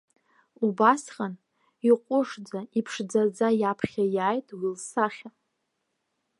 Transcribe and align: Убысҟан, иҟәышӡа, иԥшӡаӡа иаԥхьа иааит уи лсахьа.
Убысҟан, 0.65 1.33
иҟәышӡа, 1.89 2.59
иԥшӡаӡа 2.79 3.47
иаԥхьа 3.61 4.03
иааит 4.15 4.47
уи 4.59 4.67
лсахьа. 4.75 5.29